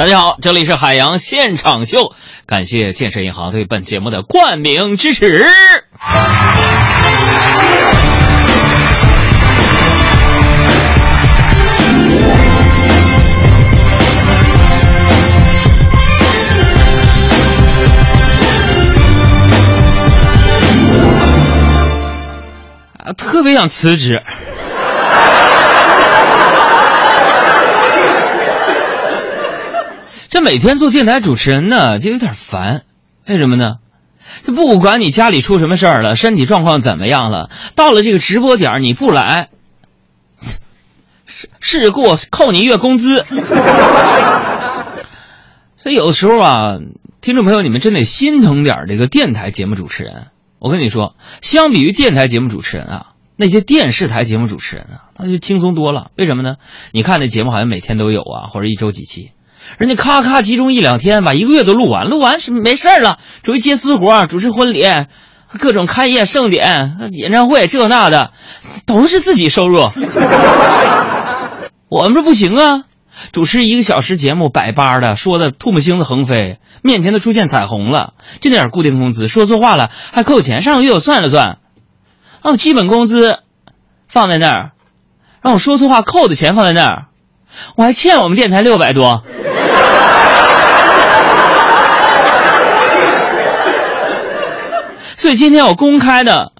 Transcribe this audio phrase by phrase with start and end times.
[0.00, 2.14] 大家好，这里是海洋现场秀，
[2.46, 5.44] 感谢建设银行对本节目的冠名支持。
[22.96, 24.22] 啊，特别想辞职。
[30.42, 32.82] 每天做电台主持人呢，就有点烦。
[33.26, 33.76] 为什么呢？
[34.44, 39.48] 就不管你家里出什么事儿了，身体状况怎么样了，到了这个直播点你不来，
[41.26, 43.24] 是是给我扣你月工资。
[45.76, 46.78] 所以有的时候啊，
[47.20, 50.28] 听众朋友，你们真得心疼点这个电台节目主持人。
[50.58, 56.10] 我跟你说，相比于电台节目主持人啊，那些电视台节目主持人啊，那就轻松多了。
[56.16, 56.56] 为什么呢？
[56.92, 59.32] 你看那节目好像每天都有啊，或者一周几期。
[59.78, 64.84] 人家咔咔集中一两天，把一个月都录完，录完是没事儿了，出去接私活，主持婚礼，
[65.58, 68.32] 各种开业盛典、演唱会，这那的，
[68.86, 69.90] 都是自己收入。
[71.88, 72.82] 我们这不行啊，
[73.32, 80.60] 主持一个小时节目，百八的说的唾沫星子横飞，面前都出现彩虹了，就那点固定工资，说错话了还扣钱。
[80.60, 81.58] 上个月我算了算，
[82.42, 83.38] 让我基本工资
[84.08, 84.70] 放在那儿，
[85.40, 87.06] 让我说错话扣的钱放在那儿，
[87.76, 89.24] 我还欠我们电台六百多。
[95.20, 96.52] 所以今天我公开的，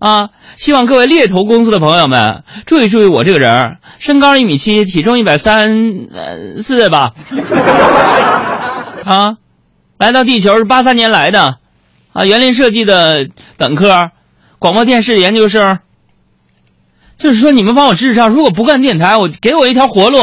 [0.00, 7.12] 啊，希望各位猎头公司的朋友们注意注意我这个人身高一米七，体重一百三呃四吧，
[9.06, 9.36] 啊，
[9.98, 11.58] 来到地球是八三年来的，
[12.12, 14.10] 啊，园林设计的本科，
[14.58, 15.78] 广播电视研究生。
[17.18, 20.18] 就是说你们帮我支持上，如果不干电台，我给我一条活路。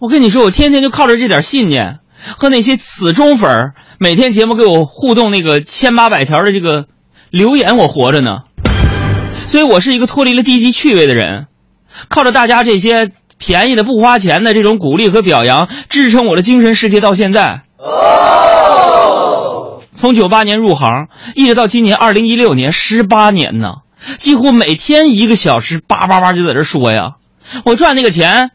[0.00, 1.98] 我跟你说，我天天就靠着这点信念
[2.38, 6.86] 和那些死忠粉儿，每天节目给我互动那个千八百条的这个
[7.28, 8.44] 留言，我活着呢。
[9.46, 11.48] 所以我是一个脱离了低级趣味的人，
[12.08, 17.60] 靠着大家这些便宜的不花钱的这种鼓励和表扬，支撑我的精神世界到现在。
[19.94, 23.80] 从九八年入行，一直到今年二零一六年，十八年呢，
[24.16, 27.16] 几乎每天一个小时叭叭叭就在这说呀，
[27.66, 28.52] 我赚那个钱。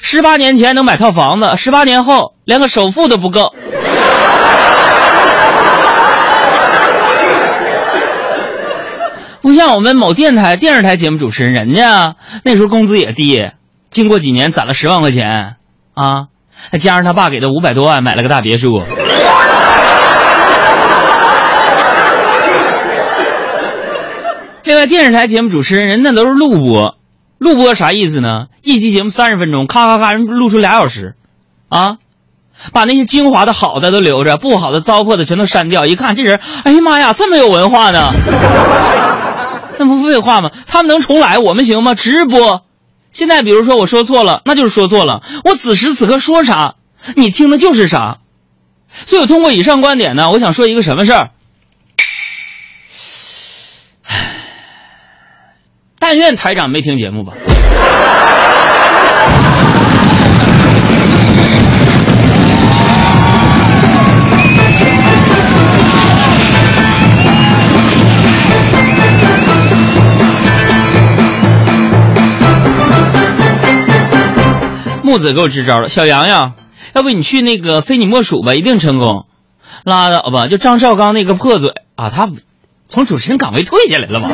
[0.00, 3.54] 十八年前能买套房子，十八年后连个首付都不够。
[9.40, 13.44] 不像我们某电台、电视台节目主持人，人家那时候工资也低，
[13.90, 15.54] 经过几年攒了十万块钱，
[15.94, 16.26] 啊，
[16.72, 18.82] 还加上他爸给的五百多万，买了个大别墅。
[24.64, 26.96] 另外，电视台节目主持人，人那都是录播。
[27.38, 28.46] 录播啥意思呢？
[28.62, 31.14] 一期节目三十分钟，咔咔咔，人录出俩小时，
[31.68, 31.98] 啊，
[32.72, 35.84] 把那些精华的好的都留着，不好的糟粕的全都删掉。
[35.84, 38.10] 一看这人，哎呀妈呀，这么有文化呢？
[39.78, 40.50] 那不废话吗？
[40.66, 41.94] 他们能重来，我们行吗？
[41.94, 42.62] 直播，
[43.12, 45.22] 现在比如说我说错了，那就是说错了。
[45.44, 46.76] 我此时此刻说啥，
[47.16, 48.18] 你听的就是啥。
[49.04, 51.30] 所以我通过以上观点呢，我想说一个什么事儿。
[56.08, 57.32] 但愿台长没听节目吧。
[75.02, 76.52] 木子给我支招了，小洋洋，
[76.94, 79.26] 要不你去那个非你莫属吧，一定成功。
[79.82, 82.30] 拉倒吧，就张绍刚那个破嘴啊，他
[82.86, 84.30] 从主持人岗位退下来了吧？